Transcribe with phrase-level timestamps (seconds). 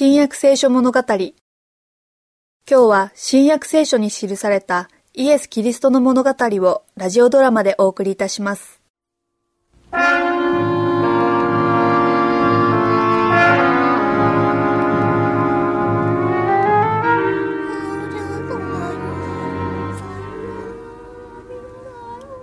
[0.00, 1.32] 新約聖書物語今
[2.68, 8.80] 日は新約聖書に記されたイエス・キリストの物語をラジオドラマでお送りいたします。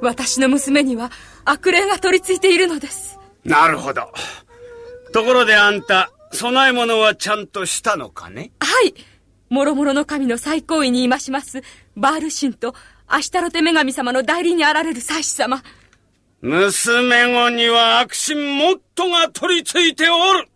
[0.00, 1.10] 私の娘には
[1.44, 3.18] 悪霊が取り付いているのです。
[3.44, 4.10] なるほど。
[5.12, 8.52] ところであんた、供え物はちゃんとしたのかね？
[8.60, 8.94] はい。
[9.48, 11.62] もろもろの神の最高位にいまします、
[11.94, 12.74] バール神と
[13.06, 15.62] アシュタロテ女神様の代理にあられる祭司様。
[16.40, 20.48] 娘子には悪神モットが取り付いておる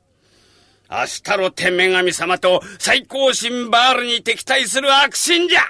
[0.88, 5.60] アシュタロテ女神様と最高神バールに敵対する悪神じゃ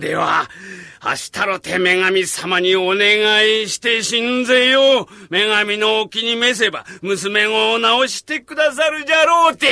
[0.00, 0.48] では、
[1.10, 5.06] アシュタロテ女神様にお願いして信ぜよう。
[5.28, 9.66] 女神のお気に召せば、娘子を直してくださるじゃろうて。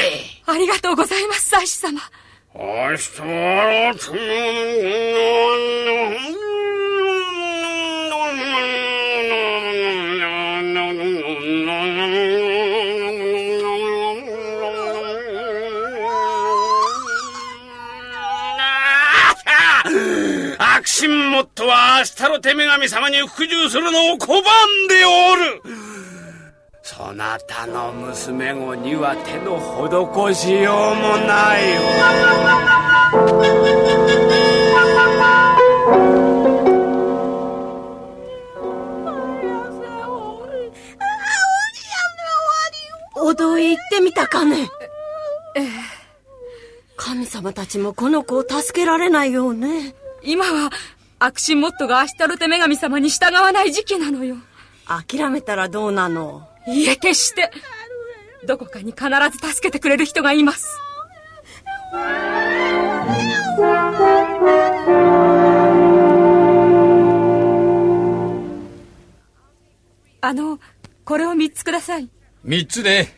[0.47, 2.01] ありがとうございます、祭司様。
[2.57, 4.19] アシュタロテ
[21.99, 25.63] ットはアシュタロテ女神様に服従するのを拒んでおる
[26.83, 31.79] そなたの娘子には手の施しようもない
[43.21, 44.69] お堂へ行ってみたかね
[45.55, 45.69] ええ。
[46.97, 49.95] 神様たちもこの子を助けられないようね。
[50.23, 50.71] 今は
[51.21, 54.37] 悪神モットがアシュタロテ女神様に従わない時期なのよ。
[54.87, 56.49] 諦めたらどうなの？
[56.69, 57.51] いいえ、決して。
[58.47, 60.79] どこかに必ず助けてくれる人がいます。
[70.21, 70.61] あの、
[71.05, 72.09] これを三つください。
[72.45, 73.09] 三つで。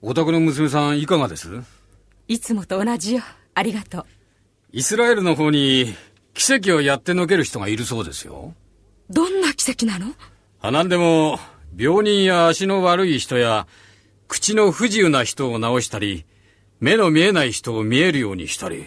[0.00, 1.50] お宅の娘さんいかがです？
[2.28, 3.22] いつもと同じよ。
[3.54, 4.06] ありがとう。
[4.72, 5.94] イスラエルの方に
[6.34, 8.54] 奇跡をやってのける人がいるそうですよ。
[9.08, 10.14] どんな奇跡なの？
[10.60, 11.38] あ、なんでも、
[11.76, 13.66] 病人や足の悪い人や、
[14.28, 16.24] 口の不自由な人を治したり、
[16.80, 18.86] 目の見えない人を見えるようにしたり。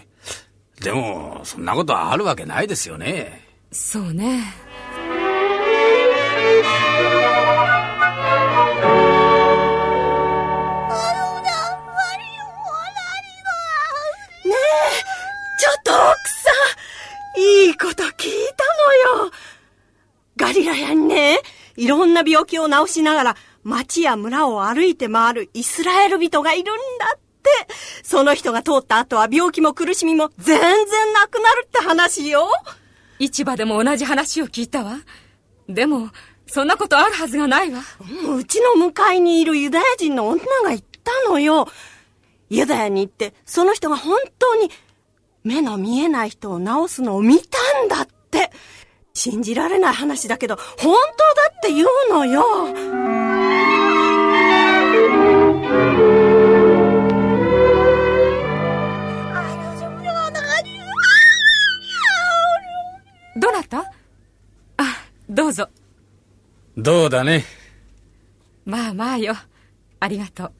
[0.82, 3.48] でも、そんなことあるわけないですよね。
[3.72, 4.44] そうね。
[21.78, 27.24] いろんな病気を治しながら町や村を歩いて回るイスラエル人がいるんだって。
[28.04, 32.50] その人が通った後は病気も苦しみも全然なくなるって話よ。
[33.20, 35.00] 市場でも同じ話を聞いたわ。
[35.70, 36.10] でも、
[36.48, 37.82] そんなことあるはずがないわ。
[38.36, 41.68] うちの向かいにいるユダヤ人の女が言ったのよ。
[42.50, 44.72] ユダヤに行って、その人が本当に
[45.44, 48.52] 目の見えない人を治すのを見たんだって。
[49.30, 50.96] 信じられない話だけど、本当だ
[51.52, 52.44] って言うのよ。
[63.36, 63.80] どなた？
[64.78, 64.84] あ、
[65.30, 65.68] どうぞ。
[66.78, 67.44] どうだね？
[68.66, 69.36] まあまあよ。
[70.00, 70.54] ありがとう。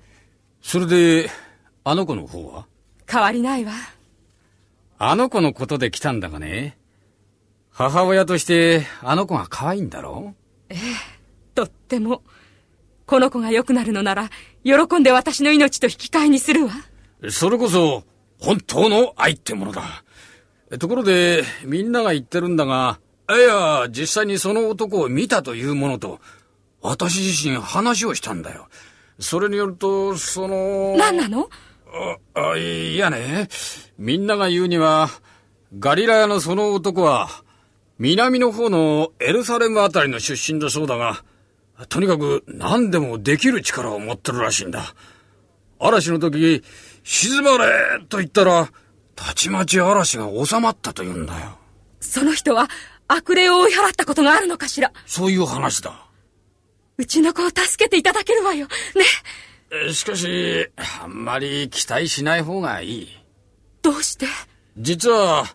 [0.62, 1.30] それで、
[1.86, 2.68] あの子の方は？
[3.10, 3.72] 変わりないわ。
[5.00, 6.78] あの子のことで来たんだがね。
[7.78, 10.34] 母親として、あの子が可愛いんだろ？
[11.54, 12.24] とっても。
[13.06, 14.32] この子が良くなるのなら、
[14.64, 16.72] 喜んで私の命と引き換えにするわ。
[17.30, 18.04] それこそ、
[18.40, 20.04] 本当の愛ってものだ。
[20.80, 23.00] ところで、みんなが言ってるんだが、
[23.30, 26.20] いや、実際にその男を見たというものと、
[26.82, 28.70] 私自身話をしたんだよ。
[29.20, 31.48] それによると、その...何なの？
[32.36, 33.50] あ、あいやね。
[34.00, 35.10] みんなが言うには、
[35.78, 37.30] ガリラヤのその男は、
[38.00, 41.24] 南の方のエルサレムあたりの出身だそうだが、
[41.90, 44.94] とにかく何でもできる力を持ってるらしいんだ。
[45.80, 46.64] 嵐の時、
[47.04, 48.70] 静まれと言ったら、
[49.16, 51.58] たちまち嵐が収まったと言うんだよ。
[52.00, 52.68] その人は
[53.08, 54.92] 悪霊を追い払ったことがあるのかしら？
[55.08, 56.06] そういう話だ。
[56.98, 58.68] うちの子を助けていただけるわよ。
[59.76, 59.94] ね。
[59.94, 60.70] しかし、
[61.02, 63.10] あんまり期待しない方がいい。
[63.82, 64.28] どうして？
[64.78, 65.46] 実は、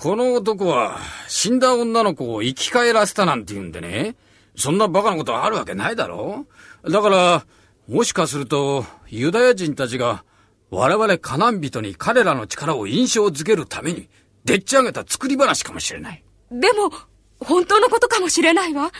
[0.00, 4.14] この男は死んだ女の子を生き返らせたなんて言うんでね。
[4.56, 6.46] そんなバカなことあるわけないだろ
[6.88, 7.44] だから、
[7.88, 10.24] もしかすると、ユダヤ人たちが
[10.70, 14.08] 我々カナン人に彼らの力を印象づけるために、
[14.44, 16.22] でっち上げた作り話かもしれない。
[16.52, 16.92] でも、
[17.40, 18.92] 本当のことかもしれないわ。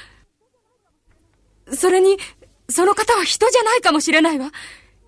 [1.72, 2.18] それに、
[2.68, 4.50] その方は人じゃないかもしれないわ。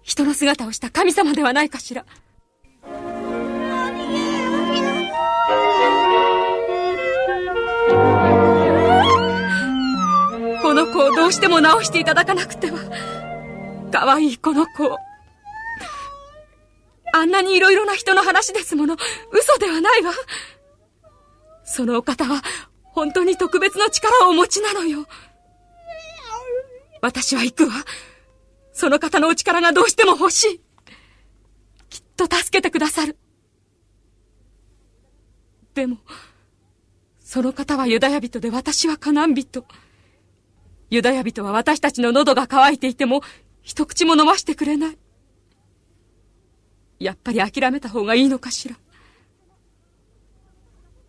[0.03, 2.07] 人の姿をした神様ではないかしら。
[10.91, 12.79] 子をどうしても直していただかなくては。
[13.93, 14.99] 可愛いこの子を。
[17.13, 18.97] あんなにいろいろな人の話ですもの。
[19.33, 20.13] 嘘ではないわ。
[21.65, 22.43] そのお方は、
[22.93, 25.07] 本当に特別の力をお持ちなのよ。
[27.01, 27.73] 私は行くわ。
[28.73, 30.61] その方のお力がどうしても欲しい。
[31.89, 33.17] きっと助けてくださる。
[35.75, 35.99] でも、
[37.21, 39.65] その方はユダヤ人で私はカナン人。
[40.91, 43.23] ユダヤ人は私たちの喉が渇いていても、
[43.63, 44.99] 一口も飲ましてくれない。
[46.99, 48.77] やっぱり諦めた方がいいのかしら。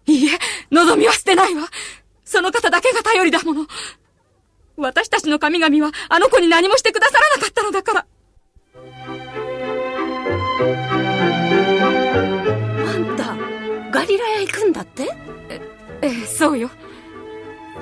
[0.06, 0.30] いいえ、
[0.70, 1.68] 望みは捨てないわ。
[2.24, 3.66] その方だけが頼りだもの。
[4.78, 8.06] 私たちの神々はあの子に何もしてくださらなかったのだから。
[12.88, 13.36] あんた、
[13.92, 15.10] ガリラヤ行くんだって？
[15.50, 15.62] え、
[16.02, 16.70] ええ、そうよ。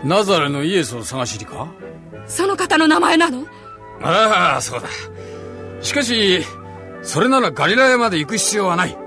[0.03, 1.67] ナザレのイエスを探しにか？
[2.27, 3.45] その方の名前なの？
[4.01, 4.87] ああ、そうだ。
[5.81, 6.43] しかし、
[7.01, 8.97] それならガリラヤまで行く必要はない。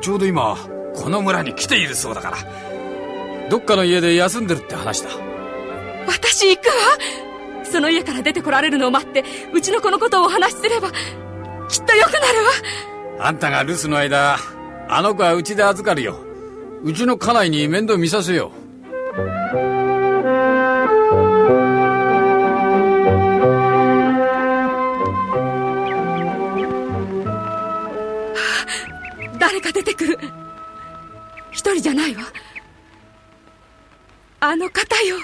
[0.00, 0.56] ちょうど今、
[0.94, 2.38] この村に来ているそうだから。
[3.48, 5.10] どっかの家で休んでるって話だ。
[6.06, 6.72] 私行くわ
[7.64, 10.96] その家から出てこられるのを待って、うちの子のことをお話しすれば、きっ
[11.84, 12.24] と良くなる
[13.18, 13.26] わ。
[13.26, 14.38] あんたが留守の間、
[14.88, 16.18] あの子はうちで預かるよ。
[16.82, 18.59] うちの家内に面倒見させよう。
[29.38, 30.18] 誰か出てくる。
[31.50, 32.22] 一人じゃないわ。
[34.40, 35.16] あの方よ。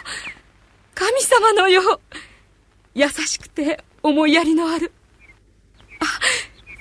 [0.94, 2.00] 神様のよう。
[2.94, 4.92] 優しくて思いやりのある。
[6.00, 6.04] あ、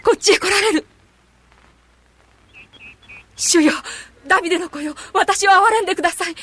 [0.04, 0.86] こっちへ来られる。
[3.36, 3.74] 主よ、
[4.28, 6.36] ダビデの子よ、私を憐れんでください。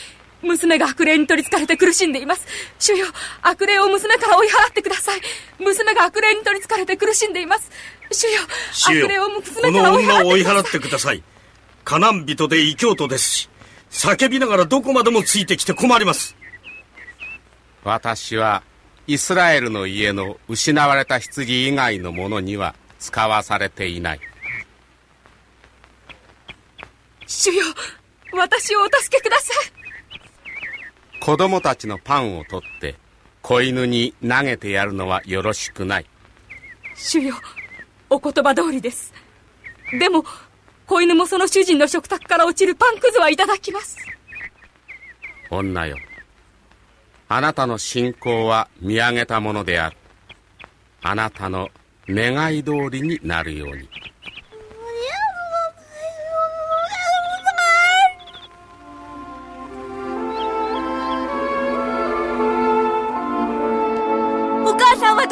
[0.42, 2.46] 娘が悪霊に取り憑かれて苦しんでいます。
[2.78, 3.06] 主よ、
[3.42, 5.20] 悪霊を娘から追い払ってください。
[5.58, 7.70] 娘が悪霊に取り憑かれて苦しんでいます。
[8.12, 8.40] 主よ、
[8.72, 9.08] 主よ。
[9.62, 11.22] この女を追い払ってください。
[11.84, 13.48] カナン人で異教徒ですし、
[13.90, 16.36] 叫びながらどこまでもついてきて困ります。
[17.84, 18.62] 私は、
[19.06, 24.20] イスラエルの家の失われた羊以外のものには使わされていない。
[27.26, 27.64] 主よ、
[28.32, 29.82] 私をお助けください。
[31.22, 32.96] 子供たちのパンを取って
[33.42, 36.06] 子犬に投げてやるのはよろしくない
[36.96, 37.36] 主よ
[38.12, 39.14] お言葉通りです。
[39.98, 40.24] でも
[40.86, 43.96] 子犬もその主人の食卓から落ちるパンくずはいただきます。
[45.50, 45.96] 女よ。
[47.28, 49.96] あなたの信仰は見上げたものである。
[51.02, 51.70] あなたの
[52.06, 53.88] 願い通りになるように。
[64.66, 65.26] お母さんは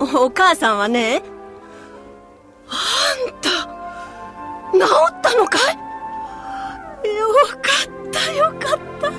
[0.00, 1.22] お母さんはね
[2.68, 2.74] あ
[3.28, 3.50] んた
[4.72, 4.78] 治
[5.10, 5.58] ったのか
[7.04, 7.08] い？
[7.16, 7.28] よ
[7.62, 9.10] かったよかった。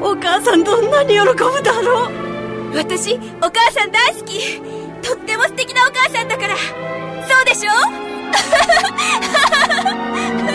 [0.00, 2.12] お母さんどんなに喜ぶだろう。
[2.76, 3.18] 私お
[3.50, 4.60] 母さん大好き。
[5.02, 6.56] とっても素敵なお母さんだから。
[6.56, 7.72] そうでしょ？